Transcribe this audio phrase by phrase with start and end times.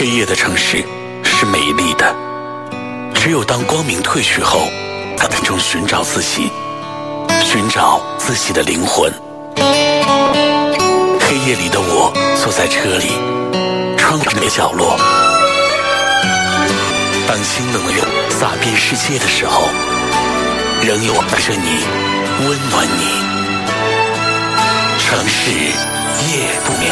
[0.00, 0.82] 黑夜的城市
[1.22, 2.16] 是美丽的，
[3.14, 4.66] 只有当光明褪去后，
[5.18, 6.50] 才能中寻找自己，
[7.44, 9.12] 寻找自己的灵魂。
[11.20, 12.10] 黑夜里的我
[12.42, 13.10] 坐在车里，
[13.98, 14.96] 窗外的角落，
[17.28, 19.68] 当清冷的月洒遍世界的时候，
[20.82, 23.04] 仍有爱着你，温暖你。
[24.98, 26.90] 城市夜不眠。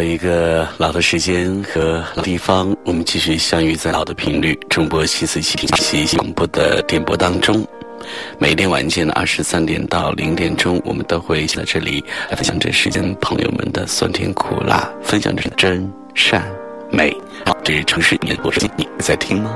[0.00, 7.62] 到一个老的时间和老地方，我们继续相遇在老的频率，中波七四七七广播的电波当中。
[8.38, 16.50] 每天晚间的二十三点到零点钟，我们都会在这里来分享这世间朋友们的酸甜苦辣，分享着真善
[16.90, 17.14] 美。
[17.44, 19.54] 好，这是城市面，我是你在听吗？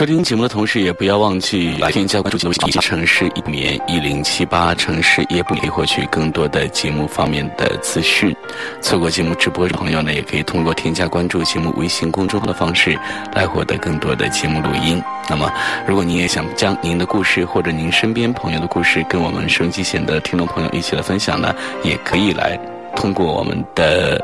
[0.00, 8.34] 收听节目的同时，也不要忘记添加关注节目“城市一眠一零七八”城市夜不可以获取更多的节目方面的资讯。
[8.80, 12.98] 错过节目直播的朋友呢，也可以通过添加关注节目微信公众号的方式
[13.34, 15.02] 来获得更多的节目录音。
[15.28, 15.52] 那么，
[15.86, 22.58] 如果您也想将您的故事或者您身边朋友的故事跟我们收音机前的听众朋友一起来分享呢，也可以来
[22.96, 24.18] 通过我们的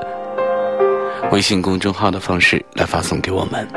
[1.32, 3.68] 微信公众号的方式来发送给我们。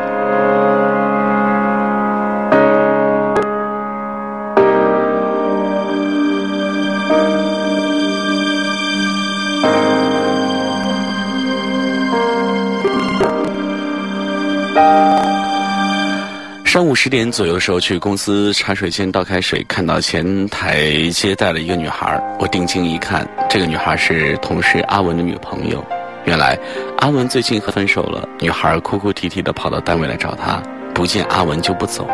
[16.70, 22.22] 上午十点左右的时候，去公司茶水间倒开水，看到前台接待了一个女孩。
[22.38, 25.84] 我定睛一看，这个女孩是同事阿文的女朋友。
[26.26, 26.56] 原来
[27.00, 30.62] 阿文最近和分手了，女孩哭哭啼啼的跑到单位来找他，
[30.94, 32.08] 不见阿文就不走。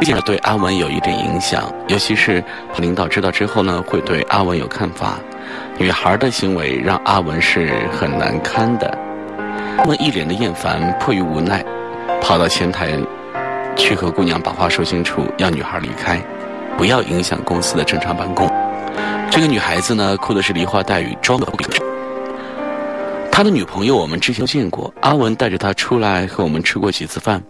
[0.00, 2.42] 这件事对阿文有一点影响，尤其是
[2.76, 5.16] 领导知道之后呢，会对阿文有看法。
[5.78, 8.98] 女孩的行为让阿文是很难堪的。
[9.78, 11.64] 阿文一脸的厌烦，迫于无奈，
[12.20, 12.98] 跑到前台。
[13.80, 16.22] 去和姑娘把话说清楚，要女孩离开，
[16.76, 18.46] 不要影响公司的正常办公。
[19.30, 21.66] 这个女孩子呢，哭的是梨花带雨，装的不给。
[23.32, 27.42] 他的女朋友我们之前见过，阿文带着她出来和我们吃过几次饭。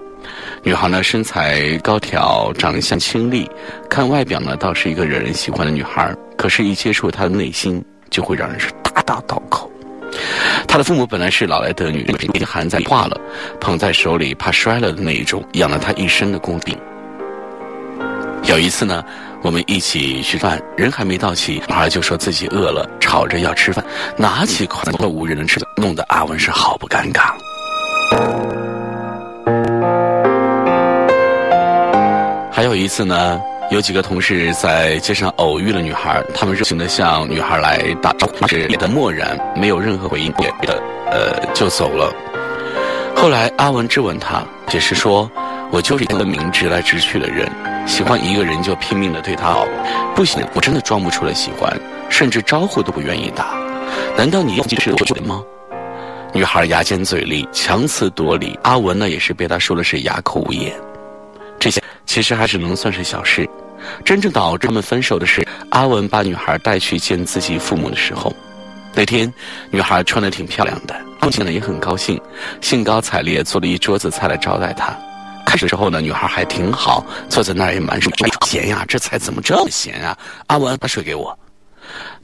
[0.62, 3.50] 女孩呢，身材高挑，长相清丽，
[3.88, 6.14] 看外表呢，倒是一个惹人喜欢的女孩。
[6.38, 9.42] 可是，一接触她的内心，就会让人是大大倒。
[10.70, 13.20] 他的父母本来是老来得女，已经含在化了，
[13.60, 16.78] 捧在手里怕摔了的那一种，养了他一身的功底。
[18.44, 19.04] 有一次呢，
[19.42, 23.84] 我们一起吃饭，人还没到齐，女孩就说自己饿了，吵着要吃饭，
[24.16, 27.32] 拿起筷子无人能吃，弄得阿文是好不尴尬。
[32.52, 33.40] 还有一次呢。
[33.70, 42.12] 有几个同事在街上偶遇了女孩，他们热情的向女孩来打招呼，是脸的漠然，没有任何回应，也的呃就走了。
[43.14, 45.30] 后来阿文质问他，解释说
[45.70, 47.48] ：“我就是一个明直来直去的人，
[47.86, 49.64] 喜欢一个人就拼命的对他好，
[50.16, 51.72] 不行，我真的装不出来喜欢，
[52.08, 53.54] 甚至招呼都不愿意打。
[54.16, 55.40] 难道你要是我人吗？”
[56.34, 60.72] 女孩牙尖嘴利，强词夺理，阿文呢也是被他说的是哑口无言。
[62.10, 63.48] 其实还只能算是小事。
[64.04, 68.34] 真正导致他们分手的是，阿文把女孩带去见自己父母的时候，
[68.92, 69.32] 那天
[69.70, 72.20] 女孩穿的挺漂亮的，父亲呢也很高兴，
[72.60, 74.92] 兴高采烈做了一桌子菜来招待她。
[75.46, 78.12] 开始之后呢，女孩还挺好，坐在那儿也蛮说
[78.44, 80.18] 咸呀，这菜怎么这么咸啊？
[80.48, 81.38] 阿文把水给我。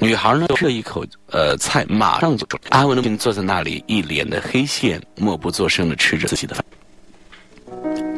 [0.01, 6.65] 女孩呢吃了一口呃菜，马上就阿文呢坐在那里一脸的黑线，默不作声的吃着自己的饭。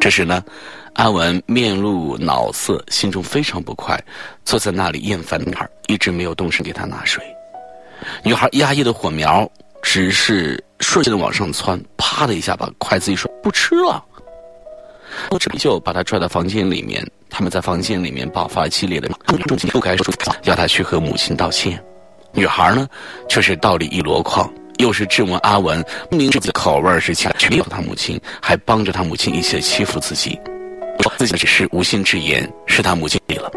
[0.01, 0.43] 这时呢。
[0.93, 4.01] 阿文面露恼色，心中非常不快，
[4.43, 7.23] 坐在那里厌烦女孩，一直没有动身给她拿水。
[8.23, 9.49] 女孩压抑的火苗，
[9.81, 14.03] 只是瞬间的往上窜，啪的一下把筷子一摔，不吃了。
[15.31, 19.09] 我这就把他拽到房间里面，他们在房间里面爆发激烈的
[19.47, 20.05] 重情不该说，
[20.43, 21.83] 要他去和母亲道歉。
[22.31, 22.87] 女孩呢，
[23.27, 24.47] 却是道理一箩筐，
[24.77, 30.39] 又是质问阿文，明知自己口味是强，却没有他母亲，还帮着他母亲一起欺负自己，
[31.17, 33.51] 自己只是无心之言，是他母亲了。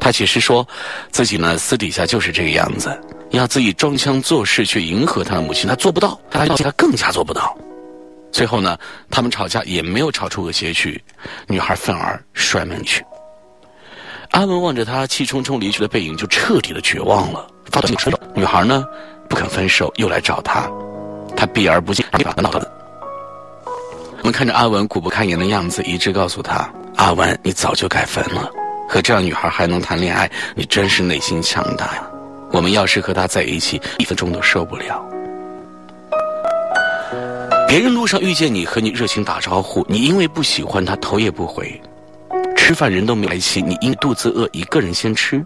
[0.00, 0.66] 他其实说
[1.10, 2.98] 自己呢私底下就是这个样子，
[3.30, 7.56] 要自己装腔作势去迎合他的母亲，他做不到，他要他更加做不到。
[8.30, 8.76] 最后呢，
[9.10, 11.00] 他们吵架也没有吵出个结局，
[11.46, 13.04] 女孩愤而摔门去。
[14.32, 17.46] 阿文望着他气冲冲离去的背影，就彻底的绝望了。
[17.70, 18.84] 发短信说，女孩呢
[19.28, 20.68] 不肯分手，又来找他，
[21.36, 22.68] 他避而不见，把他闹了。
[24.24, 26.66] 我们看着阿文苦不堪言的样子，一致告诉他：
[26.96, 28.50] 阿文，你早就该分了。
[28.88, 32.08] 和这样女孩还能谈恋爱，你真是内心强大呀！
[32.50, 35.04] 我们要是和她在一起，一分钟都受不了。
[37.68, 41.78] 别人路上遇见你，和你热情打招呼，你因为不喜欢他，头也不回。
[42.56, 45.44] 吃饭人都没来齐，你因肚子饿，一个人先吃。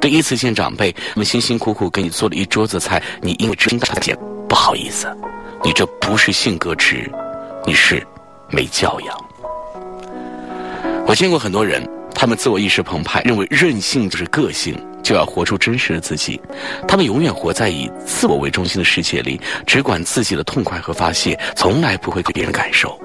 [0.00, 4.16] 第一次见长辈，他们辛辛苦苦给你做了一桌子菜，你因为真大姐
[4.48, 5.08] 不好意思。
[5.64, 7.10] 你这不是性格直，
[7.66, 8.06] 你是
[8.48, 9.16] 没教养。
[11.06, 11.86] 我见过很多人。
[12.18, 16.40] 他们自我意识澎湃，认为任性就是个性，就要活出真实的自己。
[16.88, 22.98] 他们永远活在以自我为中心的世界里，只管自己的痛快和发泄，从来不会给别人感受。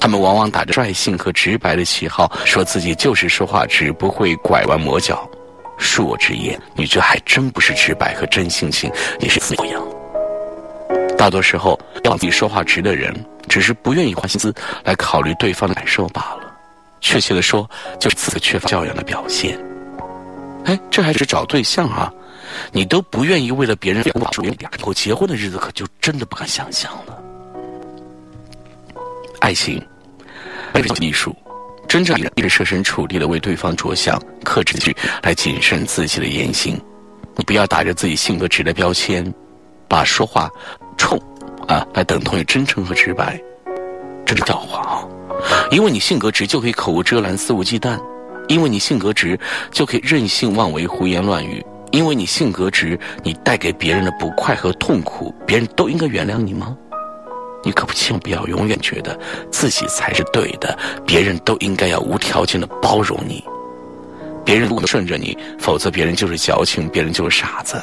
[0.00, 5.28] 他们往往打着率性和直白的旗号，说自己就是说话直，不会拐弯抹角。
[5.78, 8.90] 恕我直言，你这还真不是直白和真性情，
[9.20, 9.91] 你是自养。
[11.22, 13.14] 大多时候，要自己说话直的人，
[13.48, 14.52] 只是不愿意花心思
[14.82, 16.52] 来考虑对方的感受罢了。
[17.00, 17.70] 确切的说，
[18.00, 19.56] 就是自个缺乏教养的表现。
[20.64, 22.12] 哎，这还是找对象啊？
[22.72, 27.16] 你都不愿意为了别人付出一点，以后结婚的日子可就真的不敢想象了。
[29.38, 29.80] 爱情，
[30.74, 31.36] 是艺术，
[31.86, 34.92] 真正人是设身处地的为对方着想，克制去
[35.22, 36.76] 来谨慎自己的言行。
[37.36, 39.32] 你不要打着自己性格直的标签，
[39.86, 40.50] 把说话
[41.02, 41.20] 冲
[41.66, 43.36] 啊来等同于真诚和直白，
[44.24, 45.04] 这是笑话啊！
[45.72, 47.98] 因为你性格直，就可以口无遮拦、肆无忌惮；
[48.46, 49.36] 因为你性格直，
[49.72, 51.60] 就可以任性妄为、胡言乱语；
[51.90, 56.76] 因为你性格直，你带给别人的不快和痛苦，别人都应该原谅你吗？
[57.64, 59.18] 你可不千万不要永远觉得
[59.50, 63.42] 自己才是对的，别人都应该要无条件的包容你。
[64.44, 67.82] 别人不能顺着你，否则别人就是矫情，别人就是傻子。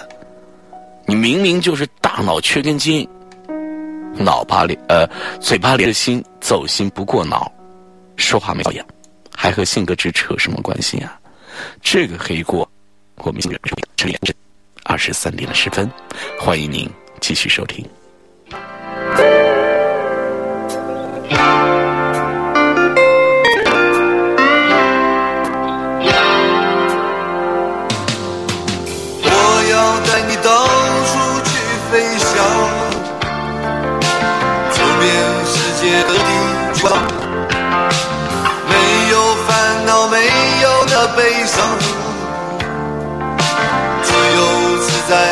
[1.10, 3.10] 你明明就是大脑缺根筋。
[4.14, 5.10] 脑巴里呃，
[5.42, 7.52] 嘴巴里的心走心不过脑，
[8.16, 8.86] 说话没教养，
[9.36, 11.20] 还和性格直扯什么关系啊？
[11.82, 12.70] 这个黑锅，
[13.24, 13.60] 我们先忍
[14.22, 14.32] 着。
[14.84, 15.90] 二十三点十分，
[16.40, 16.88] 欢迎您
[17.20, 17.84] 继续收听。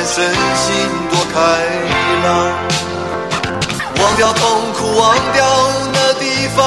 [0.07, 0.23] 身
[0.55, 0.73] 心
[1.11, 1.37] 多开
[2.23, 2.27] 朗，
[4.01, 4.41] 忘掉痛
[4.73, 5.45] 苦，忘掉
[5.93, 6.57] 那地方，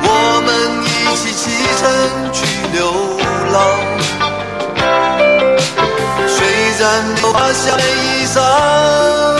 [0.00, 0.08] 我
[0.46, 0.48] 们
[0.86, 1.42] 一起启
[1.80, 1.82] 程
[2.32, 2.38] 去
[2.72, 2.80] 流
[3.52, 3.56] 浪，
[6.28, 6.38] 虽
[6.78, 6.82] 然
[7.16, 9.33] 留下衣裳。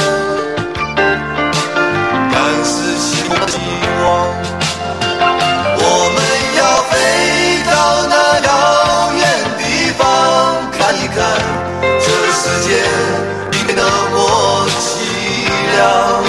[15.74, 16.23] 飞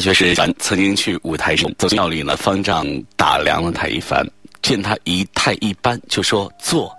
[0.00, 4.26] 学时曾经去五台山走进庙里呢，方丈打量了他一番，
[4.62, 6.90] 见他仪态一般，就说坐，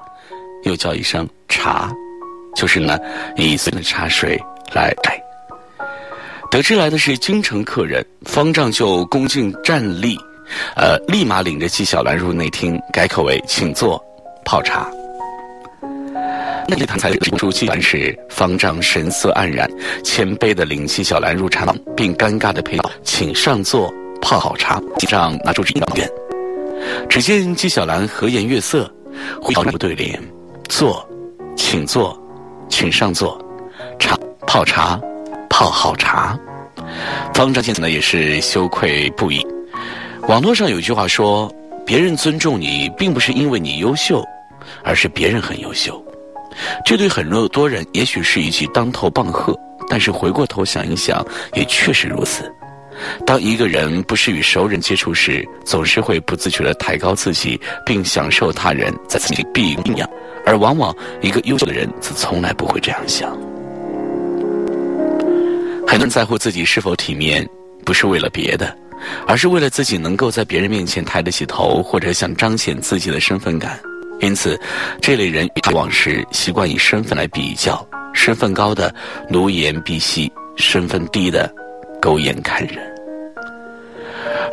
[0.64, 1.92] 又叫一声茶，
[2.56, 3.00] 就是呢
[3.38, 4.40] 以随的茶水
[4.74, 5.20] 来来。
[6.52, 10.18] 得知来的是京城客人，方丈就恭敬站立，
[10.76, 14.04] 呃，立马领着纪晓岚入内厅，改口为请坐
[14.44, 14.92] 泡茶。
[16.68, 19.70] 那堂才出纪兰时，方丈神色黯然，
[20.04, 23.92] 谦卑的领纪晓岚入茶房，并尴尬的陪道：“请上座，
[24.22, 26.10] 泡好茶。”方丈拿出纸砚，
[27.10, 28.90] 只见纪晓岚和颜悦色，
[29.42, 30.22] 回头不对脸，
[30.70, 31.08] 坐，
[31.56, 32.18] 请坐，
[32.70, 33.38] 请上座，
[34.00, 35.00] 茶泡茶，
[35.50, 36.40] 泡好茶。
[37.34, 39.46] 方丈见此呢，也是羞愧不已。
[40.28, 41.52] 网络上有句话说
[41.86, 44.24] ：“别人尊重你，并不是因为你优秀，
[44.84, 46.02] 而是别人很优秀。”
[46.86, 49.58] 这对很多人也许是一句当头棒喝，
[49.90, 52.52] 但是回过头想一想，也确实如此。
[53.26, 60.08] 当一个人不是与熟人接触时，总是会不自觉地抬高自己，并享受他人在自己必应仰，
[60.46, 63.32] 而往往一个优秀的人则从来不会这样想。
[65.88, 67.48] 很多人在乎自己是否体面，
[67.86, 68.78] 不是为了别的，
[69.26, 73.80] 而是为了自己能够在别人面前抬得起头，或者想彰显自己的身份感。
[74.22, 74.60] 因此，
[75.02, 78.94] 这类人与往时习惯以身份来比较，身份高的
[79.28, 81.52] 奴颜婢膝，身份低的
[82.00, 82.78] 狗眼看人。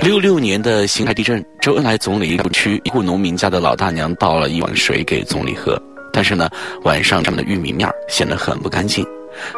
[0.00, 5.80] 六六年的邢台地震，周恩来总理一区一户农民家的老大娘倒了一碗水给总理喝，
[6.12, 6.48] 但是呢，
[6.84, 9.04] 晚上他们的玉米面显得很不干净。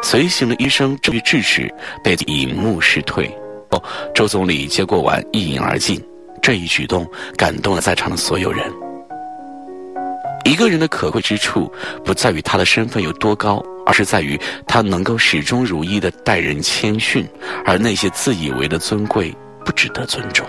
[0.03, 3.25] 随行的医生终于制止，被引目失退。
[3.69, 3.81] 哦，
[4.13, 6.03] 周总理接过碗一饮而尽，
[6.41, 8.69] 这一举动感动了在场的所有人。
[10.43, 11.71] 一个人的可贵之处，
[12.03, 17.27] 不在于他的身份有多高，而是在于他能够始终如一的待人谦逊，
[17.65, 19.33] 而那些自以为的尊贵，
[19.63, 20.45] 不值得尊重。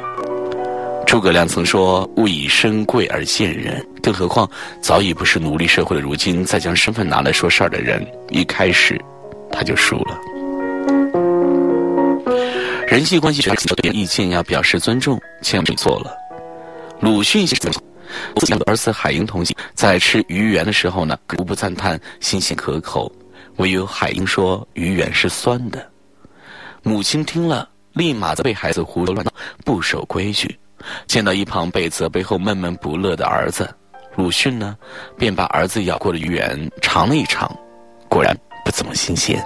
[1.06, 4.48] 诸葛亮曾说：“勿以身贵而贱人。”更何况
[4.80, 8.98] 早已不是奴隶社会的如今，再将身份拿来说事儿的人，一开始
[9.50, 10.18] 他就输了。
[12.88, 16.16] 人际关系学对意见要表示尊重，千万别错了。
[17.00, 17.82] 鲁迅先生。
[18.36, 23.10] 自己的儿子海英同学在吃鱼圆的时候呢，无不赞叹新鲜可口，
[23.56, 25.90] 唯有海英说鱼圆是酸的。
[26.82, 29.32] 母亲听了，立马责备孩子胡说乱闹，
[29.64, 30.58] 不守规矩。
[31.06, 33.72] 见到一旁被责备后闷闷不乐的儿子，
[34.16, 34.76] 鲁迅呢，
[35.16, 37.48] 便把儿子咬过的鱼圆尝了一尝，
[38.08, 39.40] 果然不怎么新鲜。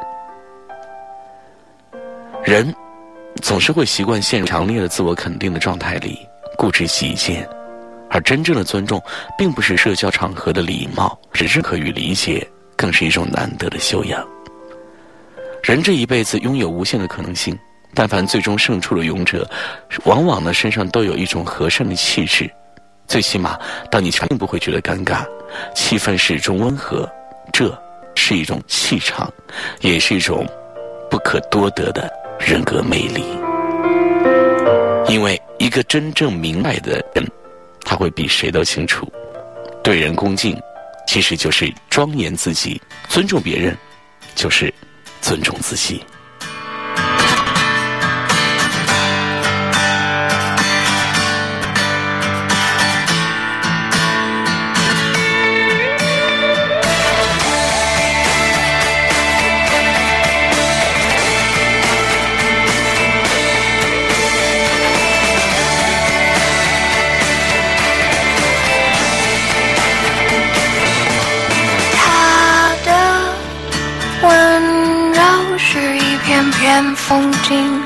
[2.42, 2.75] 人
[3.42, 6.18] 总是会习惯陷入强烈的自我肯定的状态里，
[6.56, 7.46] 固执己见。
[8.16, 8.99] 而真正的尊重，
[9.37, 14.26] 并不是社交场合的礼貌，是认可与理解，更是一种难得的修养。
[15.62, 17.54] 人这一辈子拥有无限的可能性，
[17.92, 19.46] 但凡最终胜出的勇者，
[20.06, 22.50] 往往呢身上都有一种和善的气质。
[23.06, 23.58] 最起码，
[23.90, 25.23] 当你并不会觉得尴尬，
[25.75, 27.06] 气氛始终温和，
[27.52, 27.70] 这
[28.14, 29.30] 是一种气场，
[29.82, 30.46] 也是一种
[31.11, 33.23] 不可多得的人格魅力。
[35.06, 37.23] 因为一个真正明白的人。
[37.86, 39.10] 他会比谁都清楚，
[39.82, 40.60] 对人恭敬，
[41.06, 42.76] 其实就是庄严自己；
[43.08, 43.78] 尊重别人，
[44.34, 44.74] 就是
[45.22, 46.04] 尊重自己。
[76.96, 77.85] 风景。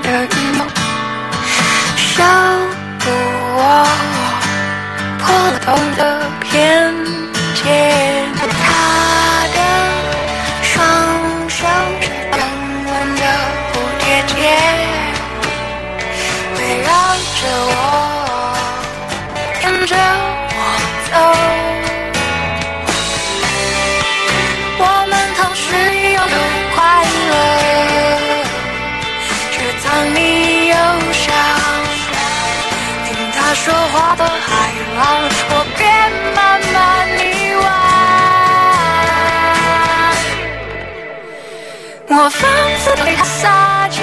[42.23, 42.50] 我放
[42.81, 44.03] 肆对他撒娇，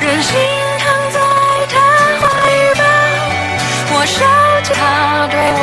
[0.00, 0.36] 任性
[0.80, 1.20] 躺在
[1.70, 1.78] 他
[2.18, 2.26] 怀
[2.74, 2.82] 抱，
[3.94, 4.18] 我收
[4.64, 5.62] 起他对我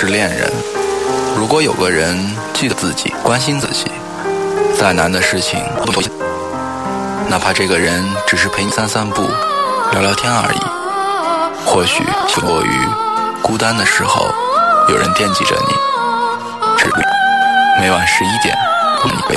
[0.00, 0.48] 是恋人。
[1.36, 2.16] 如果有个人
[2.54, 3.90] 记得自己、关心自己，
[4.78, 6.00] 再难的事情都不
[7.28, 9.22] 哪怕这个人只是陪你散散步、
[9.90, 10.60] 聊聊天而已，
[11.66, 12.70] 或许就过于
[13.42, 14.32] 孤单的时候，
[14.88, 15.74] 有人惦记着你。
[16.76, 16.88] 只
[17.80, 18.56] 每晚十一点，
[19.02, 19.34] 不你被。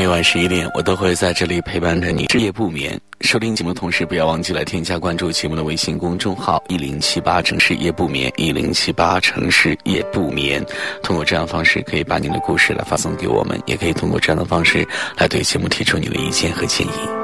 [0.00, 2.98] 每晚十一点，我都会在这里陪伴着你，夜不眠。
[3.20, 10.64] 收听节目的同时，不要忘记来添加关注节目的微信公众号“一零七八城市夜不眠”，一零七八城市夜不眠。
[11.02, 17.19] 通过这样的方式，可以把您的故事来发送给我们，也可以通过这样的方式来对节目提出你的意见和建议。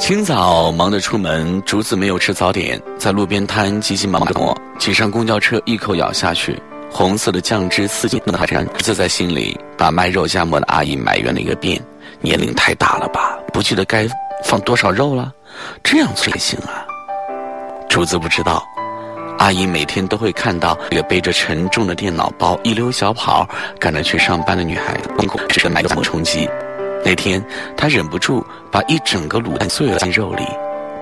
[0.00, 6.58] 清早忙着出门，竹子没有吃早点，在路边摊急急忙忙地挤上公交车，一口咬下去，
[6.90, 11.80] 红色的酱汁刺进他馋，就在心里把卖肉夹馍的阿姨埋怨了一个遍。
[12.22, 14.08] 年龄太大了吧，不记得该
[14.42, 15.30] 放多少肉了，
[15.84, 16.82] 这样做也行啊。
[17.86, 18.66] 竹子不知道，
[19.38, 23.46] 阿姨每天都会看到一个背着沉重的电脑包，一溜小跑
[23.78, 26.48] 赶着去上班的女孩子，辛苦只是买肉夹馍充饥。
[27.04, 27.44] 那天，
[27.76, 30.44] 他忍不住把一整个卤蛋碎了进肉里，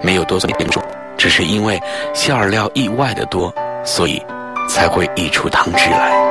[0.02, 0.82] 没有多做点重，
[1.16, 1.78] 只是因为
[2.14, 3.52] 馅料意外的多，
[3.84, 4.22] 所以
[4.68, 6.26] 才会溢出汤汁来。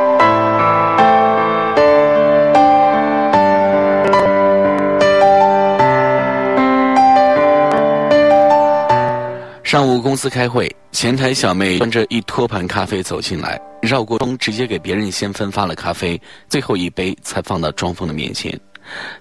[9.63, 18.57] 上午公司开会，前台小妹端着一托盘咖啡走进来，绕过钟，直接给别人先分发了咖啡，最后一杯才放到庄峰的面前。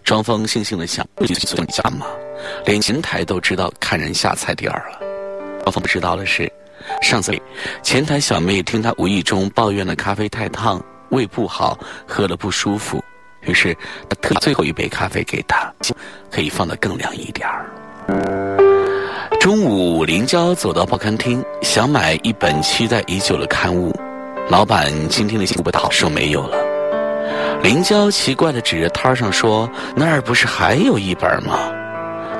[0.05, 1.27] 庄峰悻悻的想：“你
[1.67, 2.07] 家吗？
[2.65, 4.99] 连前台都知道看人下菜碟儿了。”
[5.65, 6.51] 庄峰不知道的是，
[7.03, 7.37] 上次
[7.83, 13.03] 前台小妹听他无意中抱怨了咖啡太烫，胃不好，喝了不舒服，
[13.41, 13.77] 于是
[14.09, 15.73] 他特最后一杯咖啡给他，
[16.31, 17.67] 可以放得更凉一点儿。
[19.41, 23.95] 中午，林娇走到报刊厅，想买一本期待已久的刊物。
[24.49, 26.66] 老板今天的信不到，说没有了。
[27.62, 31.59] 林娇奇怪的指着摊上说：“那儿不是还有一本吗？”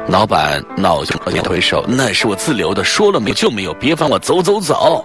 [0.09, 5.05] 老板恼就点推手：“那是我自留的，说了没就没有，别烦我，走走走。”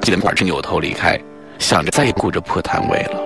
[0.00, 1.20] 记得板正扭头离开，
[1.58, 3.20] 想着再也顾着破摊位了。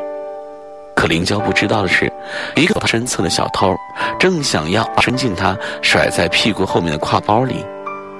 [0.96, 2.12] 可林娇不知道的是，
[2.56, 3.72] 一个身侧的小偷
[4.18, 7.64] 正想要伸进他甩在屁股后面的挎包里，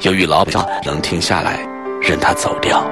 [0.03, 1.59] 由于老板能停下来，
[2.01, 2.83] 任他走掉。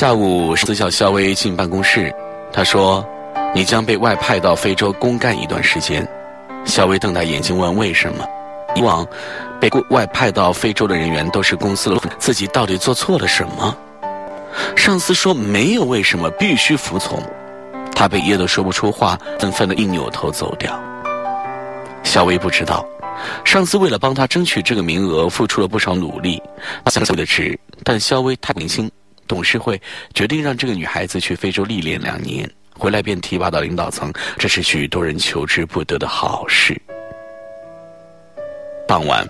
[0.00, 2.10] 下午，私叫肖薇进办公室，
[2.50, 3.06] 他说
[3.54, 6.08] ：“你将被外派到非洲公干一段时间。”
[6.64, 8.26] 肖薇瞪大眼睛问：“为什么？”
[8.74, 9.06] 以往
[9.60, 13.76] 被外派到非洲的人员都是公司的，自己到底做错了什么？
[14.74, 17.22] 上司说没有为什么，必须服从。
[17.94, 20.80] 他被噎得说不出话，愤愤的一扭头走掉。
[22.04, 22.86] 小薇不知道，
[23.44, 26.42] 上司为了帮他争取这个名额，付出了不少努力。
[26.86, 28.90] 他想的职，但肖薇太年轻。
[29.30, 29.80] 董事会
[30.12, 36.76] 决定让这个女孩子去非洲历练两年，回来便提拔到领导层，这是许多人求之不得的好事。
[38.88, 39.24] 傍晚，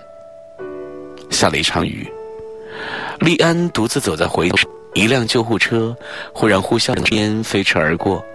[1.29, 2.11] 下了一场雨，
[3.19, 4.57] 利安独自走在回头，
[4.95, 5.95] 一辆救护车
[6.33, 8.25] 忽然呼啸间飞驰而过，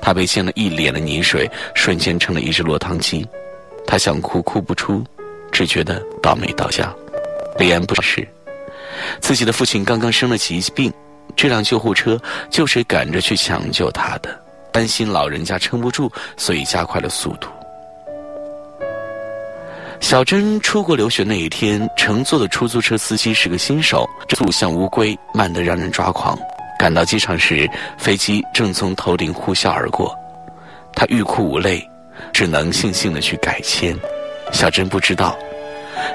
[0.00, 3.26] 他被溅了一脸的泥水，瞬间成了一只落汤鸡。
[3.84, 5.02] 他想哭哭不出，
[5.50, 6.94] 只觉得倒霉到家。
[7.58, 8.24] 利安不是，
[9.20, 10.92] 自己的父亲刚刚生了疾病。
[11.34, 14.30] 这辆救护车就是赶着去抢救他的，
[14.70, 17.48] 担心老人家撑不住，所以加快了速度。
[19.98, 26.38] 小珍出国留学那一天，乘坐的出租车司机是个新手，这速像乌龟，慢得让人抓狂。
[26.78, 30.14] 赶到机场时，飞机正从头顶呼啸而过，
[30.94, 31.82] 他欲哭无泪，
[32.32, 33.98] 只能悻悻地去改签。
[34.52, 35.36] 小珍不知道，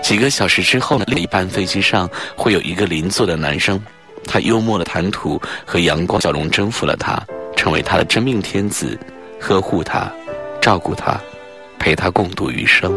[0.03, 3.83] 几个小时之后，另一班飞机上会有一个邻座的男生。
[4.25, 7.21] 他幽默的谈吐和阳光笑容征服了他，
[7.55, 8.97] 成为他的真命天子，
[9.39, 10.11] 呵护他，
[10.61, 11.19] 照顾他，
[11.79, 12.91] 陪他共度余生。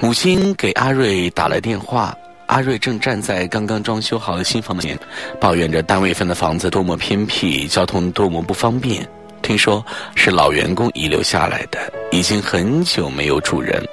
[0.00, 4.98] 母亲给阿瑞打来电话，阿瑞正站在刚刚装修好的新房前，
[5.40, 9.06] 抱怨着单位分的房子多么偏僻，交通多么不方便。
[9.42, 9.84] 听说
[10.14, 11.78] 是老员工遗留下来的，
[12.12, 13.84] 已经很久没有住人。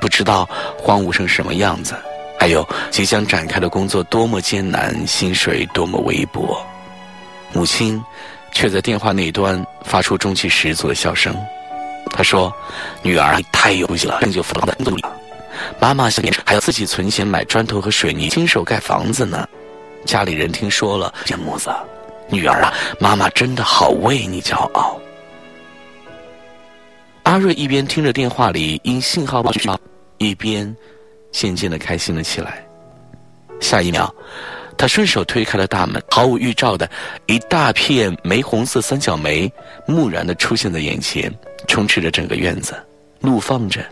[0.00, 1.94] 不知道荒芜成什么样子，
[2.38, 6.60] 还有即将展开的工作多么艰难，薪水多么微薄。
[7.52, 8.02] 母亲
[8.52, 11.36] 却在电话那端发出中气十足的笑声。
[12.10, 12.52] 她说
[13.02, 15.04] ：“女儿太有心了，就放在工作里。
[15.78, 19.46] 妈妈想还要自己存钱买砖头和水泥，亲手盖房子呢。
[20.04, 21.70] 家里人听说了，羡慕子，
[22.28, 24.98] 女儿啊，妈妈真的好为你骄傲。”
[27.24, 29.78] 阿瑞一边听着电话里因信号不好。
[30.18, 30.72] 一边
[31.32, 32.64] 渐渐的开心了起来，
[33.60, 34.08] 下一秒，
[34.78, 36.88] 他顺手推开了大门，毫无预兆的
[37.26, 39.52] 一大片玫红色三角梅
[39.84, 41.32] 木然的出现在眼前，
[41.66, 42.74] 充斥着整个院子，
[43.18, 43.84] 怒放着，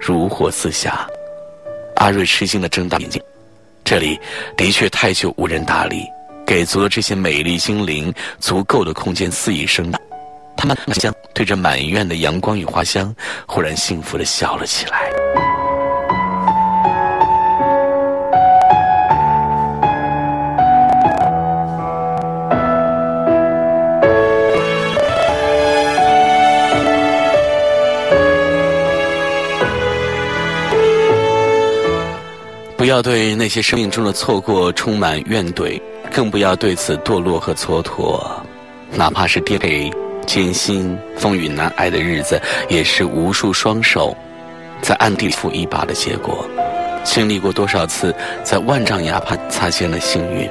[0.00, 1.06] 如火似霞。
[1.96, 3.20] 阿瑞吃惊的睁大眼睛，
[3.84, 4.18] 这里
[4.56, 6.06] 的确太久无人打理，
[6.46, 10.00] 给足了这些美丽精灵足够的空间肆意生长。
[10.74, 13.14] 他们香对着满院的阳光与花香，
[13.46, 15.10] 忽然幸福的笑了起来。
[32.76, 35.80] 不要对那些生命中的错过充满怨怼，
[36.12, 38.22] 更不要对此堕落和蹉跎。
[38.92, 39.90] 哪怕是颠沛、
[40.26, 44.16] 艰辛、风雨难挨的日子，也是无数双手
[44.82, 46.46] 在暗地里扶一把的结果。
[47.04, 50.50] 经历过多少次在万丈崖畔擦肩的幸运？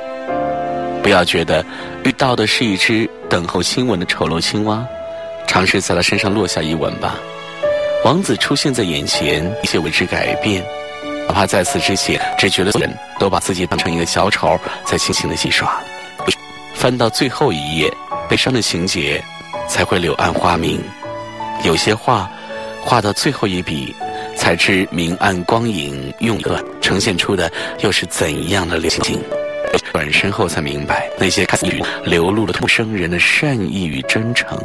[1.03, 1.63] 不要觉得
[2.03, 4.83] 遇到的是一只等候亲吻的丑陋青蛙，
[5.45, 7.15] 尝试在它身上落下一吻吧。
[8.03, 10.63] 王子出现在眼前，一切为之改变。
[11.27, 15.79] 哪怕在此之前，只觉得人都把自己当成一个小丑，在轻轻的戏耍。
[16.73, 17.91] 翻到最后一页，
[18.29, 19.23] 悲伤的情节
[19.67, 20.81] 才会柳暗花明。
[21.63, 22.29] 有些画，
[22.81, 23.93] 画到最后一笔，
[24.35, 29.21] 才知明暗光影用了，呈现出的又是怎样的情景。
[29.91, 31.65] 转身后才明白，那些看似
[32.03, 34.57] 流露了陌生人的善意与真诚，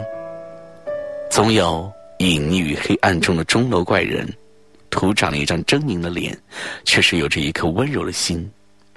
[1.30, 4.28] 总有隐匿于黑暗中的钟楼怪人。
[4.90, 6.36] 涂长了一张狰狞的脸，
[6.84, 8.50] 却是有着一颗温柔的心。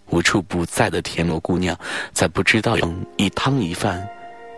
[0.10, 1.78] 无处不在的田螺姑娘，
[2.12, 4.04] 在不知道中一汤一饭，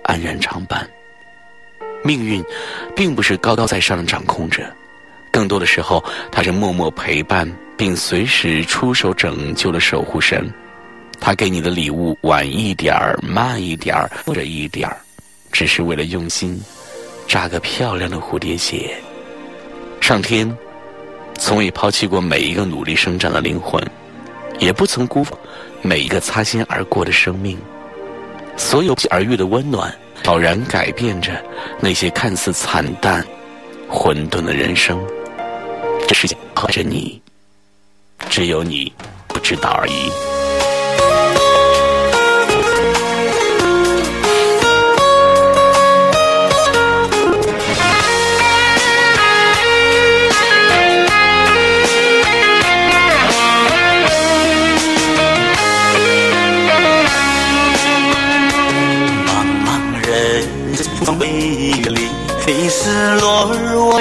[0.04, 0.90] 安然长伴。
[2.06, 2.44] 命运，
[2.96, 4.64] 并不是高高在上的掌控着，
[5.32, 10.54] 更多的时候，她是默默陪伴，并随时出手拯救的守护神。
[11.20, 14.96] 他给你的礼物晚一点儿、慢一点儿或者一点儿，
[15.52, 16.62] 只是为了用心
[17.28, 18.96] 扎个漂亮的蝴蝶结。
[20.00, 20.56] 上天。
[21.38, 23.84] 从未抛弃过每一个努力生长的灵魂，
[24.58, 25.38] 也不曾辜负
[25.82, 27.58] 每一个擦肩而过的生命，
[28.56, 29.94] 所有而遇的温暖，
[30.26, 31.40] 悄然改变着
[31.80, 33.24] 那些看似惨淡、
[33.88, 35.00] 混沌的人生。
[36.08, 37.22] 这世界和着你，
[38.28, 38.92] 只有你
[39.28, 40.35] 不知道而已。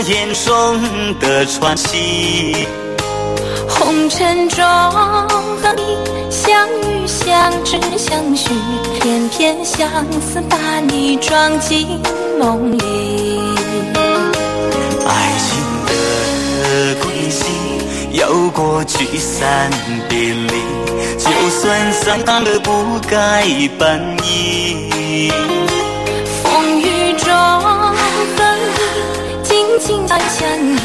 [0.07, 2.67] 眼中的传奇，
[3.67, 5.97] 红尘中和你
[6.31, 8.51] 相遇、相知、相许，
[9.01, 9.89] 偏偏相
[10.21, 11.99] 思把你装进
[12.39, 12.79] 梦里。
[15.07, 15.93] 爱情的
[17.03, 17.47] 轨迹，
[18.13, 19.71] 有过聚散
[20.07, 20.53] 别离，
[21.19, 23.47] 就算散了不该
[23.79, 25.31] 本意。
[26.43, 27.84] 风雨中。
[29.87, 30.81] 紧紧相依，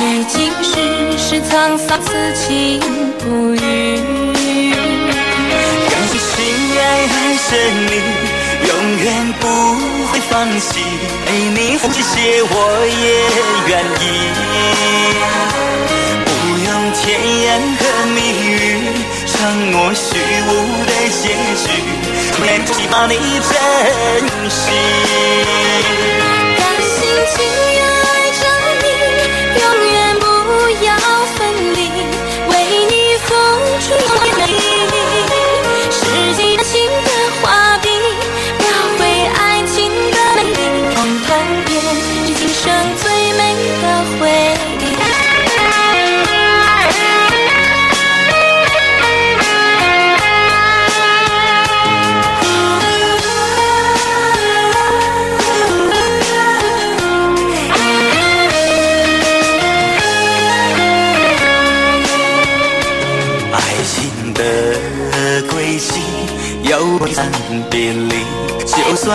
[0.00, 0.72] 历经世
[1.16, 2.80] 事沧桑，此情
[3.20, 3.56] 不渝。
[5.88, 6.12] 感情
[6.76, 6.80] 爱
[7.48, 7.50] 着
[7.86, 7.88] 你，
[8.66, 8.70] 永
[9.04, 9.06] 远
[9.38, 9.42] 不
[10.10, 10.68] 会放弃，
[11.28, 12.52] 为你付这些我
[12.84, 13.06] 也
[13.68, 14.02] 愿意。
[16.24, 16.28] 不
[16.64, 17.04] 用甜
[17.42, 17.46] 言
[17.78, 18.54] 和蜜语，
[19.24, 20.02] 承诺虚
[20.48, 20.50] 无
[20.84, 20.90] 的
[21.22, 21.22] 结
[21.62, 21.64] 局，
[22.42, 23.54] 没不起把你珍
[24.50, 24.60] 惜。
[26.58, 26.90] 甘心
[27.36, 27.36] 情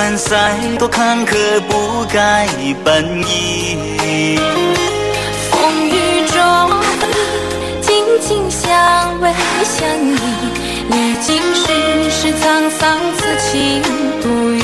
[0.02, 1.36] 再多坎坷，
[1.70, 2.48] 不改
[2.84, 3.78] 本意。
[5.50, 5.52] 风
[5.88, 6.38] 雨中，
[7.82, 8.70] 紧紧相
[9.22, 9.32] 偎
[9.64, 10.18] 相依，
[10.90, 11.62] 历经世
[12.10, 12.44] 事沧
[12.80, 13.20] 桑，此
[13.52, 13.52] 情
[14.22, 14.60] 不渝。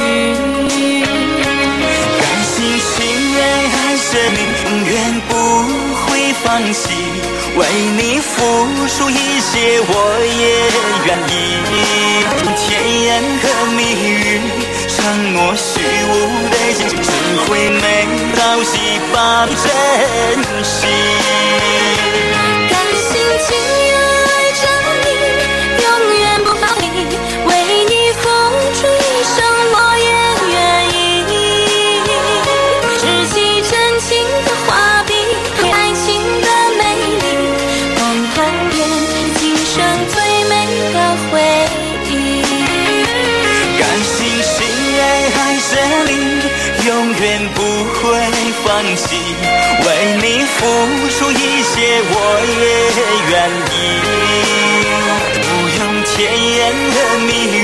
[2.19, 2.55] 甘心
[2.89, 2.95] 情
[3.33, 3.37] 愿
[3.71, 4.93] 爱着你，永远
[5.29, 5.31] 不
[6.05, 6.07] 会
[6.43, 6.83] 放弃，
[7.55, 7.61] 为
[7.95, 8.33] 你付
[8.87, 9.53] 出一切，
[9.87, 9.91] 我
[10.39, 10.43] 也
[11.05, 11.31] 愿意。
[12.59, 12.67] 甜
[13.03, 13.05] 言
[13.41, 13.43] 和
[13.77, 14.26] 蜜语，
[15.07, 16.11] 承诺虚无
[16.49, 17.09] 的结局，只
[17.47, 18.99] 会没朝夕
[50.57, 50.63] 付
[51.09, 51.75] 出一些，
[52.09, 52.15] 我
[52.59, 52.65] 也
[53.29, 53.33] 愿
[53.71, 53.73] 意。
[55.45, 55.45] 不
[55.77, 56.15] 用甜
[56.55, 56.59] 言
[56.93, 56.95] 和
[57.27, 57.59] 蜜语，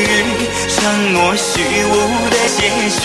[0.69, 0.73] 承
[1.13, 1.43] 诺虚
[1.86, 1.91] 无
[2.29, 2.60] 的结
[3.01, 3.03] 局，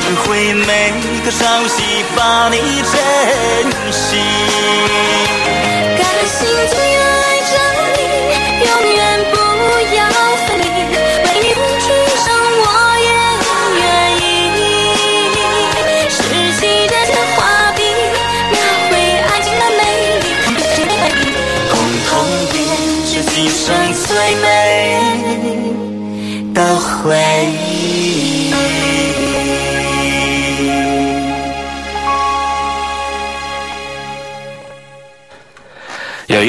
[0.00, 0.92] 只会每
[1.24, 1.76] 个朝夕
[2.14, 2.18] 把
[2.50, 2.94] 你珍
[3.90, 4.06] 惜。
[5.96, 6.36] 甘心
[6.68, 6.98] 情愿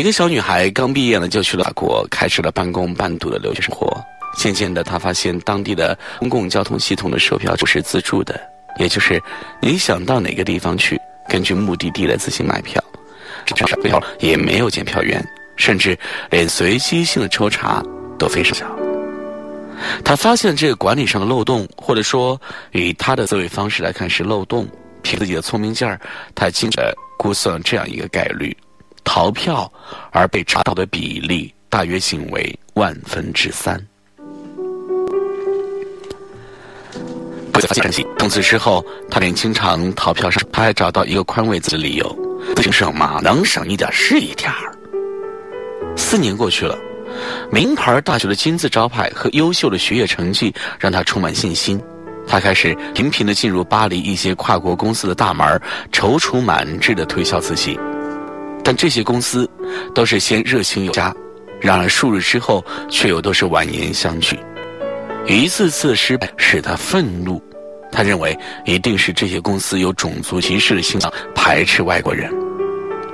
[0.05, 3.99] 一个小女孩刚毕业呢，就去了法国，开始了半工半读的留学生活。
[4.37, 8.39] 渐渐的，她发现当地的公共交通系统的售票不是自助的，
[8.77, 9.19] 也就是
[9.63, 10.95] 你想到哪个地方去，
[11.27, 12.79] 根据目的地来自行买票，
[13.47, 15.25] 这票也没有检票员。
[15.55, 15.97] 甚至
[16.29, 17.83] 连随机性的抽查
[18.19, 18.69] 都非常小。
[20.03, 22.39] 他发现这个管理上的漏洞，或者说
[22.73, 24.67] 以他的思维方式来看是漏洞。
[25.01, 25.99] 凭自己的聪明劲儿，
[26.35, 26.85] 他精准
[27.17, 28.55] 估算这样一个概率：
[29.05, 29.71] 逃票
[30.11, 33.79] 而被查到的比例大约仅为万分之三。
[37.53, 42.13] 不再发现从此之后，他连经常逃票上，他还找到一个宽慰自己的理由：
[42.53, 44.75] 自行省嘛，能省一点是一点儿。
[45.95, 46.77] 四年过去了，
[47.49, 51.81] 名牌大学的金字招牌和优秀的学业成绩让他充满信心。
[52.27, 55.47] 他开始频频地进入巴黎一些跨国公司的大门，
[55.93, 57.79] 踌躇满志地推销自己。
[58.65, 59.47] 但这些公司
[59.93, 61.15] 都是先热情有加，
[61.61, 64.39] 然而数日之后却又都是婉言相拒。
[65.27, 67.39] 一次次失败使他愤怒，
[67.91, 72.33] 他认为一定是这些公司有种族歧视的倾向，排斥外国人。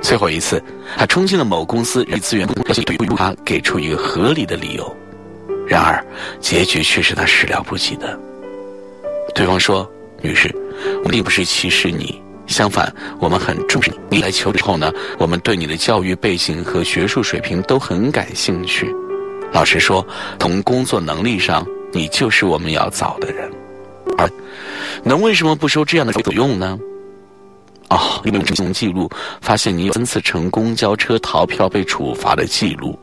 [0.00, 0.62] 最后一次，
[0.96, 4.96] 他冲进了某公司人力资源部，要求对他给出一个合理的理由。
[5.68, 6.02] 然而，
[6.40, 8.18] 结局却是他始料不及的。
[9.34, 9.86] 对方说
[10.22, 10.50] ：“女士，
[11.04, 14.18] 我并不是歧视你，相反，我们很重视你。
[14.18, 18.94] 你来求职后呢，我们对你的教育背景和学术水平都很感兴趣。
[19.52, 20.06] 老实说，
[20.38, 23.50] 从工作能力上，你就是我们要找的人。
[24.18, 24.28] 而，
[25.02, 26.78] 能为什么不收这样的费用呢？”
[27.88, 32.98] 哦，因为执行记录发现你有三次乘公交车逃票被处罚的记录。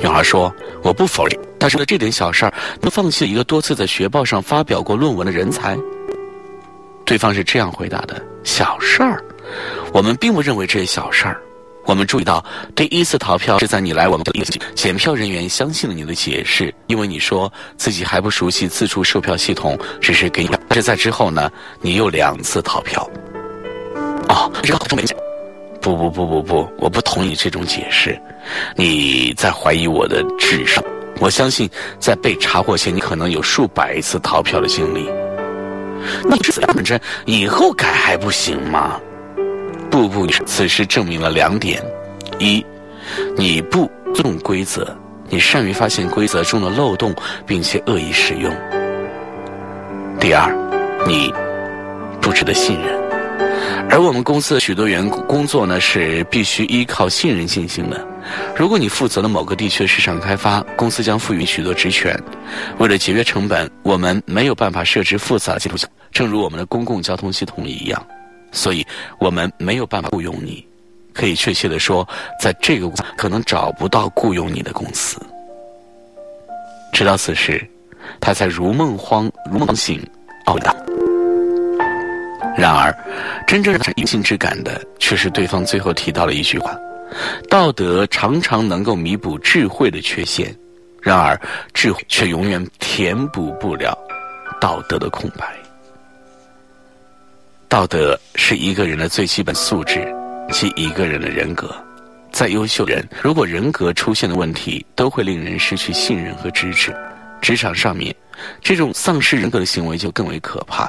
[0.00, 5.76] 女孩说：“我不否认，但是为了这点小事儿，能放弃了一个多次在学报上发表过论文的人才？”
[7.08, 9.24] 对方是这样回答的：“小事儿，
[9.94, 11.40] 我们并不认为这是小事儿。
[11.86, 12.44] 我们注意到，
[12.76, 14.32] 第一次逃票是在你来我们的
[14.74, 20.50] 检票人员相信了你的解释，因为你说自己还不熟悉自助售票系统，只是给你。
[20.68, 23.08] 但是在之后呢，你又两次逃票。
[24.28, 25.16] 哦，这个好明显。
[25.80, 28.20] 不不不不不，我不同意这种解释。
[28.76, 30.84] 你在怀疑我的智商？
[31.20, 31.66] 我相信，
[31.98, 35.08] 在被查获前，你可能有数百次逃票的经历。
[36.28, 39.00] 你这样着，以后改还不行吗？
[39.90, 41.82] 不不，此时证明了两点：
[42.38, 42.64] 一，
[43.36, 44.96] 你不尊重规则，
[45.28, 47.14] 你善于发现规则中的漏洞，
[47.46, 48.52] 并且恶意使用；
[50.20, 50.54] 第二，
[51.06, 51.32] 你
[52.20, 52.98] 不值得信任。
[53.90, 58.06] 而我们公司的许多员工工作呢，是必须依靠信任进行的。
[58.54, 62.14] 如果你负责了某个地区的市场开发，公司将赋予许多职权。
[62.76, 65.78] 为了节约成本，我们没有办法设置复杂的系统，
[66.12, 68.04] 正如我们的公共交通系统一样。
[68.50, 68.86] 所以，
[69.18, 70.66] 我们没有办法雇佣你。
[71.12, 72.08] 可以确切的说，
[72.40, 75.20] 在这个可能找不到雇佣你的公司。
[76.92, 77.68] 直到此时，
[78.20, 80.00] 他才如梦慌如梦醒，
[80.46, 80.74] 懊恼。
[82.56, 82.94] 然而，
[83.46, 86.74] 真正让人有信之感的，却是对方最后提到了一句话
[87.50, 90.54] ：“道德常常能够弥补智慧的缺陷，
[91.02, 91.38] 然而
[91.74, 93.98] 智慧却永远填补不了
[94.60, 95.46] 道德的空白。”
[97.68, 100.10] 道德是一个人的最基本素质，
[100.50, 101.70] 即一个人的人格。
[102.32, 106.94] 再优秀人，如果人格出现的问题，都会令人失去信任和支持。
[107.40, 108.14] 职场上面。
[108.62, 110.88] 这种丧失人格的行为就更为可怕。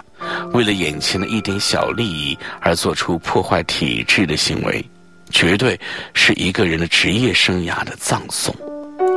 [0.54, 4.86] 为了眼前的一点小利益而做出破坏体制的行为，
[5.32, 5.80] 绝对
[6.14, 8.56] 是一个人的职业生涯的葬送。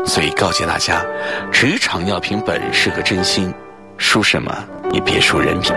[0.07, 1.05] 所以告诫大家，
[1.53, 3.53] 职场要凭本事和真心，
[3.99, 5.75] 输什么也别输人品。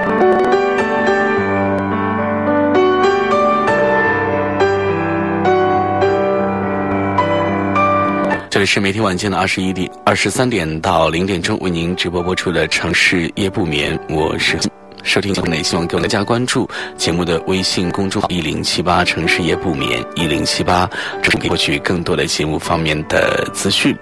[8.56, 14.58] 这里是每天晚间的二十一点、二十三点到零点钟为您直播播出的《城市夜不眠》，我是。
[15.06, 20.90] 收听节目呢，希望各位加关注节目的微信公众号一零七八城市夜不眠一零七八，
[21.22, 23.96] 这是可以获取更多的节目方面的资讯。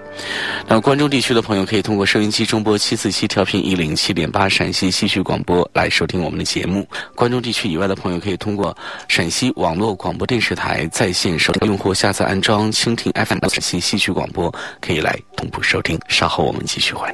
[0.66, 6.88] 那关中地区的朋友可以通过收音机中波七四七调频一零七点八陕西戏曲广播来收听我们的节目。
[7.14, 8.76] 关中地区以外的朋友可以通过
[9.06, 16.00] 陕西网络广播电视台在线收听，用户下载安装蜻蜓 FM 陕西戏曲广播，可以来同步收听。
[16.08, 17.08] 稍后我们继续回。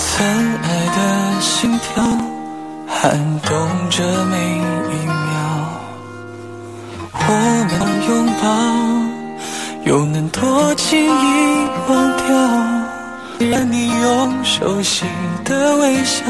[0.00, 0.26] 曾
[0.62, 2.02] 爱的心跳，
[2.86, 3.67] 寒冬。
[3.90, 5.16] 这每一秒，
[7.12, 7.20] 我
[7.70, 7.78] 们
[8.08, 8.10] 拥
[8.40, 8.44] 抱，
[9.90, 11.08] 又能多轻易
[11.88, 12.26] 忘掉？
[13.50, 15.04] 看你用熟悉
[15.44, 16.22] 的微笑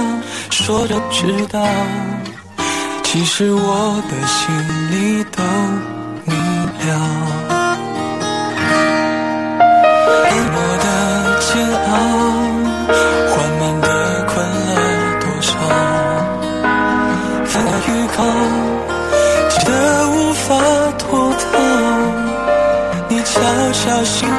[0.50, 1.60] 说着知道，
[3.02, 4.54] 其实我的心
[4.90, 5.42] 里都。
[24.04, 24.37] 悄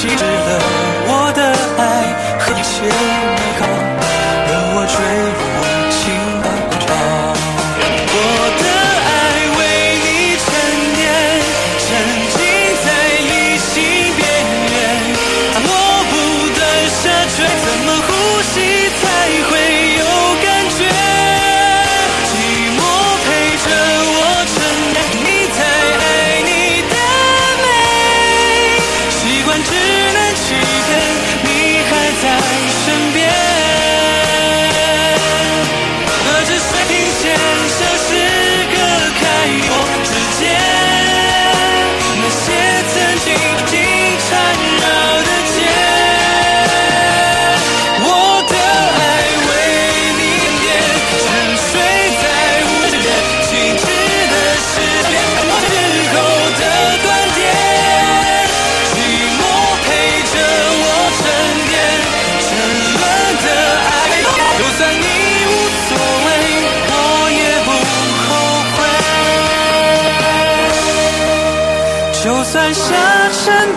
[0.00, 0.29] 悄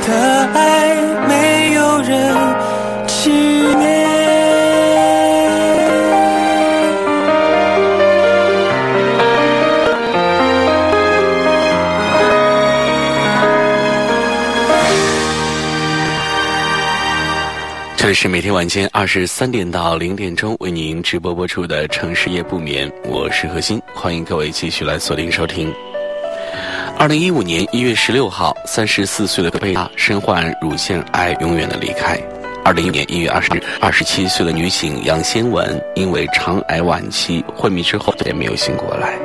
[0.06, 0.96] 的爱
[1.28, 2.36] 没有人
[3.08, 4.04] 纪念。
[17.96, 25.74] 这里是每天晚间二十三点到零点钟为您直播播出的《城市夜不眠》，我是何鑫，欢迎各位继续来锁定收听。
[26.98, 32.18] 二零一五年一月十六号，三十四岁的贝拉身患乳腺癌，永远的离开。
[32.64, 39.18] 二零一五年一月二十日，二十七岁的女警杨先文因为肠癌晚期昏迷之后，再也没有醒过来。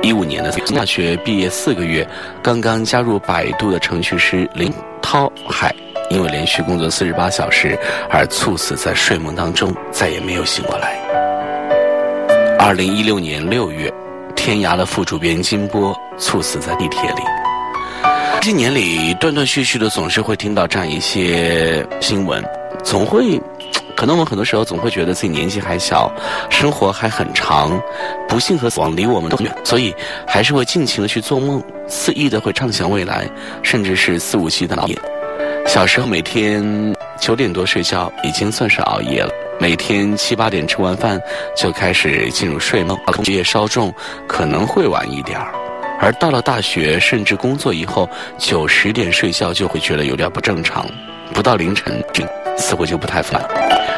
[0.00, 2.06] 一五年的大学毕业四个月，
[2.40, 4.72] 刚刚加入百度的程序师林
[5.02, 5.74] 涛海，
[6.10, 7.76] 因为连续工作四十八小时
[8.10, 11.00] 而猝死在睡梦当中，再也没有醒过来。
[12.60, 13.92] 二零一六年六月，
[14.44, 17.22] 天涯的副主编金波猝死在地铁里。
[18.42, 22.44] 这些年里，断断续续的总是会听到这样一些新闻，
[22.82, 23.40] 总会，
[23.96, 26.12] 可能我们很多时候总会觉得自己年纪还小，
[26.50, 27.80] 生活还很长，
[28.28, 29.94] 不幸和死亡离我们都远，所以
[30.26, 33.26] 还是会尽情的去做梦，肆意的会畅想未来，
[33.62, 34.98] 甚至是肆无忌惮的熬夜。
[35.66, 39.30] 小时候每天九点多睡觉已经算是熬夜了，
[39.60, 41.20] 每天七八点吃完饭
[41.56, 43.92] 就开始进入睡梦，学业稍重
[44.26, 45.52] 可能会晚一点儿。
[46.00, 50.86] 而到了大学甚至工作以后，九十点睡觉就会觉得有点不正常，
[51.32, 52.02] 不到凌晨
[52.58, 53.40] 似乎就不太烦。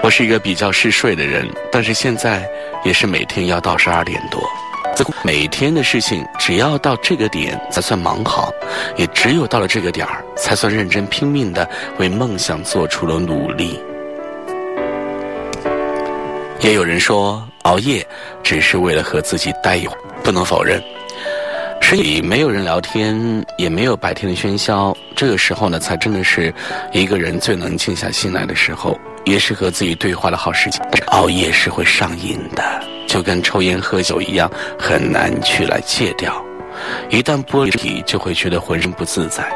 [0.03, 2.47] 我是一个比较嗜睡的人，但是现在
[2.85, 4.41] 也是每天要到十二点多。
[5.25, 8.53] 每天的事情，只要到这个点才算忙好，
[8.97, 13.81] 也只有到了这个点儿，才算认真拼命的为梦想做出了努力。
[16.67, 18.05] 也有人说，熬夜
[18.43, 20.83] 只是为了和自己待一会儿，不能否认。
[21.81, 26.53] 深夜没有人聊天，也没有白天的喧嚣，这个时候呢，才真的是
[26.91, 30.81] 一个人最能静下心来的时候，也是和自己对话的好时机。
[31.07, 36.45] 熬夜是会上瘾的，就跟抽烟喝酒一样，很难去来戒掉。
[37.11, 39.49] 一旦剥离体，就会觉得浑身不自在。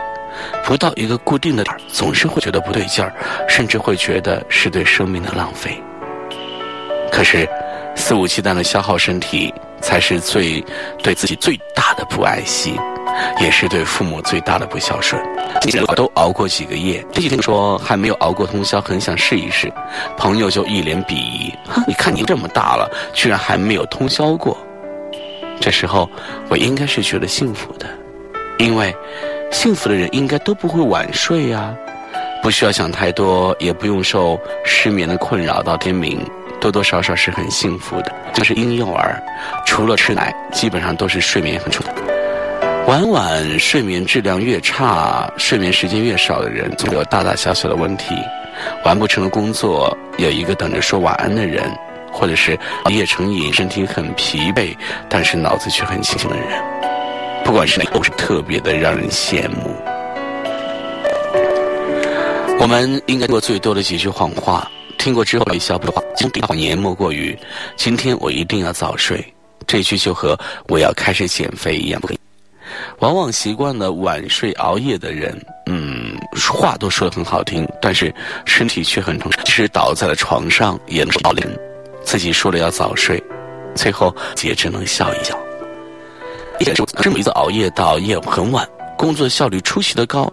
[0.62, 3.12] 不到一个固定的点儿，总是会觉得不对劲儿，
[3.48, 5.76] 甚至会觉得是对生命的浪费。
[7.10, 7.48] 可是，
[7.94, 10.64] 肆无忌惮的消耗身体，才是最
[11.02, 12.78] 对自己最大的不爱惜，
[13.40, 15.20] 也是对父母最大的不孝顺。
[15.86, 19.70] 我都熬过几个夜，这几天说还没有熬过通宵，很想试一试。
[20.16, 24.56] 朋友就一脸鄙夷：“哼，你看你这么大了，居然还没有通宵过。”
[25.60, 26.08] 这时候，
[26.48, 27.86] 我应该是觉得幸福的。
[28.58, 28.94] 因为
[29.50, 31.74] 幸福的人应该都不会晚睡呀、
[32.42, 36.20] 不需要想太多，也不用受失眠的困扰到天明，
[36.60, 38.12] 多多少少是很幸福的。
[38.32, 39.20] 就是婴幼儿，
[39.66, 41.92] 除了吃奶，基本上都是睡眠很充足。
[42.86, 48.14] 晚晚睡眠质量越差，睡眠时间越少的人，总有大大小小的问题。
[48.84, 51.62] 完不成的工作，有一个等着说晚安的人，
[52.12, 54.76] 或者是熬夜成瘾，身体很疲惫，
[55.08, 56.46] 但是脑子却很清醒的人。
[57.44, 59.74] 不管是哪个，都是特别的让人羡慕。
[62.58, 64.70] 我们应该说最多的几句谎话，
[65.00, 67.36] 听过之后一笑不话，经典谎言莫过于
[67.74, 69.24] “今天我一定要早睡”，
[69.66, 70.38] 这句就和
[70.68, 72.18] 我要开始减肥一样不可以。
[72.98, 75.34] 往往习惯了晚睡熬夜的人，
[75.70, 76.14] 嗯，
[76.52, 81.58] 话都说得很好听，但是身体却很痛，即使倒在了床上也能熬人。
[82.04, 83.22] 自己说了要早睡，
[83.74, 85.34] 最后也只能笑一笑。
[86.58, 90.30] 一点是这么一次熬夜到夜很晚，工作效率出奇的高，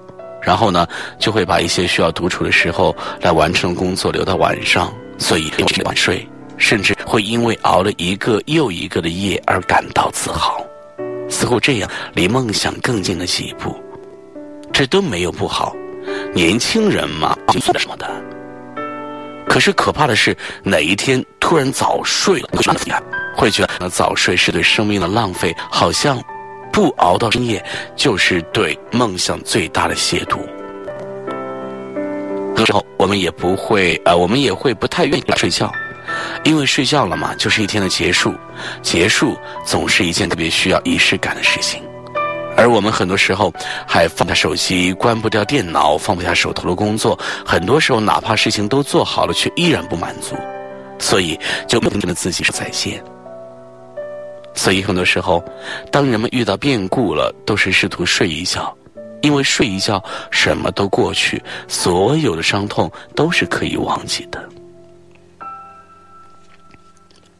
[0.48, 0.88] 然后呢，
[1.20, 5.52] 就会把一些需要独处的时候来完成工作留到晚上，所以
[5.84, 6.26] 晚睡，
[6.58, 10.66] 甚至会因为熬了一个又一个的夜而感到自豪。
[11.28, 13.78] 似乎这样离梦想更近了几步，
[14.72, 15.76] 这都没有不好。
[16.34, 18.10] 年轻人嘛，就算什么的。
[19.50, 20.34] 可是可怕的是，
[20.64, 22.50] 哪一天突然早睡了，
[23.36, 26.18] 会觉得早睡是对生命的浪费，好像
[26.78, 27.66] 不熬到深夜
[27.96, 30.38] 就是对梦想最大的亵渎。
[32.56, 35.72] 有时候我们也不会，呃，我们也会不太愿意睡觉。
[36.44, 38.32] 因为睡觉了嘛，就是一天的结束，
[38.84, 41.82] 结束总是一件特别需要仪式感的事情，
[42.56, 43.52] 而我们很多时候
[43.88, 50.36] 还放下手机，关不掉电脑，放不下手头的工作，很多时候哪怕事情都做好了，却依然不满足，
[51.00, 53.04] 所以就不停的自己说再见。
[54.58, 55.42] 所以很多时候，
[55.92, 58.76] 当人们遇到变故了，都是试图睡一觉，
[59.22, 64.44] 因为睡一觉什么都过去，所有的伤痛都是可以忘记的。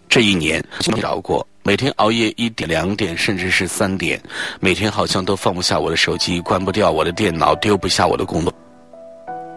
[0.08, 0.64] 这一年
[0.94, 4.22] 没找过，每天熬夜一点、两点，甚至是三点，
[4.60, 8.54] 每天好像都放不下我的手机，关不掉我的电脑，丢不下我的工作。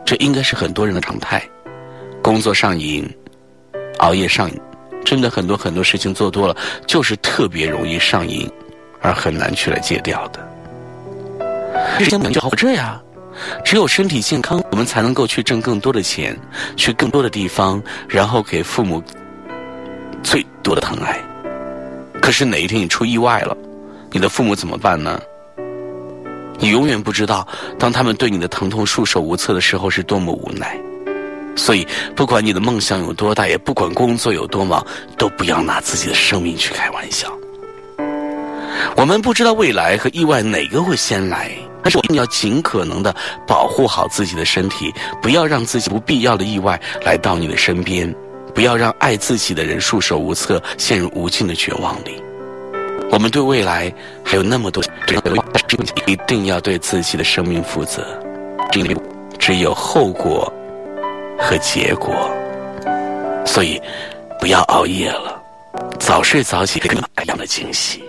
[0.05, 1.41] 这应该是很多人的常态。
[2.23, 3.09] 工作上瘾，
[3.99, 4.61] 熬夜上瘾，
[5.11, 6.57] 真的很多很多事情做多了，
[6.87, 8.49] 就是特别容易上瘾，
[9.01, 10.39] 而很难去来戒掉的。
[11.99, 13.03] 这些就好这样，
[13.65, 16.39] 只有身体健康，我们才能够去挣更多的钱，
[16.77, 19.03] 去更多的地方，然后给父母。
[20.23, 21.19] 最多的疼爱，
[22.23, 23.57] 可是哪一天你出意外了，
[24.13, 25.21] 你的父母怎么办呢？
[26.61, 27.49] 你永远不知道，
[27.81, 30.79] 当他们对你的疼痛束手无策的时候是多么无奈。
[31.57, 31.87] 所以，
[32.17, 34.85] 不管你的梦想有多大，也不管工作有多忙，
[35.19, 37.31] 都不要拿自己的生命去开玩笑。
[38.97, 41.51] 我们不知道未来和意外哪个会先来，
[41.83, 43.15] 但是我们要尽可能的
[43.47, 48.15] 保护好自己的身体，不要让自己不必要的意外来到你的身边。
[48.53, 52.21] 不要让爱自己的人束手无策，陷入无尽的绝望里。
[53.11, 53.93] 我们对未来
[54.25, 54.83] 还有那么多，
[56.07, 58.05] 一定要对自己的生命负责。
[59.39, 60.53] 只有后果
[61.41, 62.31] 和结果，
[63.45, 63.81] 所以
[64.39, 65.41] 不要熬夜了，
[65.99, 68.05] 早睡早起，给你们一样的惊喜。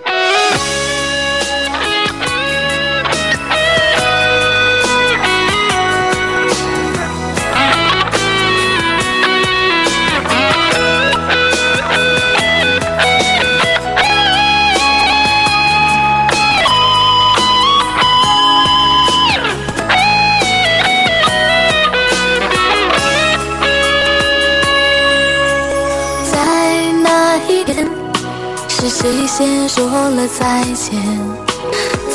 [29.42, 31.02] 谁先说了再见？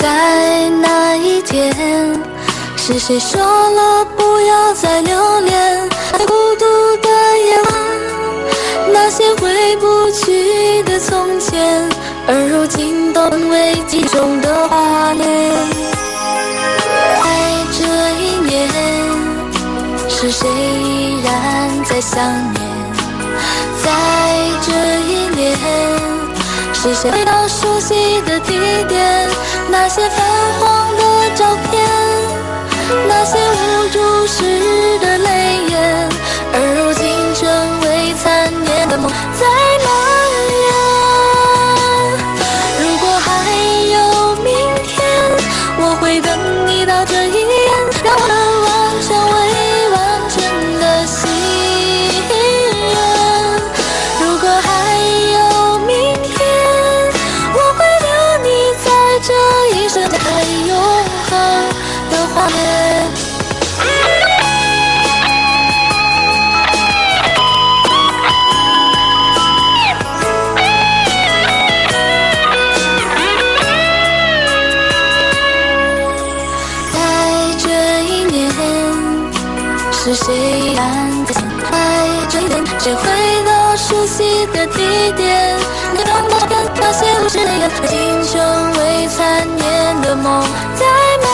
[0.00, 1.74] 在那一天，
[2.76, 5.88] 是谁说了不要再留恋？
[6.12, 6.64] 在孤独
[7.02, 7.08] 的
[7.38, 7.72] 夜晚，
[8.92, 11.88] 那些回不去的从前，
[12.28, 15.52] 而如今都成为记忆中的画面。
[17.24, 17.26] 在
[17.72, 17.84] 这
[18.22, 18.70] 一年，
[20.08, 22.22] 是谁依然在想
[22.52, 22.62] 念？
[23.82, 23.90] 在
[24.62, 24.70] 这
[25.10, 26.05] 一年。
[26.87, 28.53] 是谁回到熟悉的地
[28.84, 29.28] 点？
[29.68, 30.22] 那些泛
[30.61, 31.03] 黄的
[31.34, 31.84] 照片，
[33.09, 34.45] 那些无助时
[35.01, 35.28] 的泪
[35.68, 36.09] 眼，
[36.53, 37.45] 而如今成
[37.80, 39.45] 为残念的梦，在
[39.84, 39.89] 蔓
[40.53, 40.65] 延？
[80.07, 81.42] 是谁染的线？
[81.68, 81.74] 在
[82.28, 83.02] 这一年，谁回
[83.44, 85.59] 到熟悉的地点？
[85.92, 90.44] 那张照片，那些故事泪眼，青春未残念的梦
[90.76, 90.86] 在
[91.24, 91.26] 蔓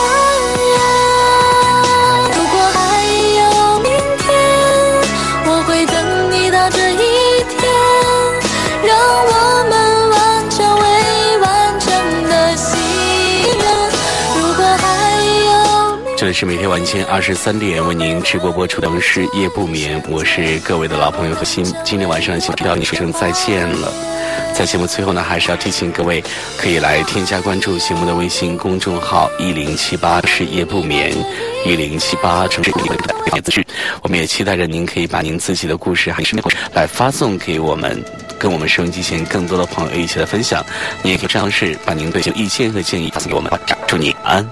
[16.33, 21.63] 是每天晚间二十三点为您直播播出的《是夜不眠》，我是各位的老朋友何鑫。
[21.83, 23.93] 今天晚上先要你说声再见了。
[24.51, 26.23] 在节目最后呢，还是要提醒各位，
[26.57, 31.13] 可以来添加关注节目的微信公众号一零七八是夜不眠，
[31.67, 33.63] 一零七八城市的资讯。
[34.01, 36.35] 我们也期待着您可以把您自己的故事还是
[36.73, 38.03] 来发送给我们，
[38.39, 40.65] 跟我们收音机前更多的朋友一起来分享。
[41.03, 43.51] 你也可以尝试把您对的意见和建议发送给我们。
[43.87, 44.43] 祝你安。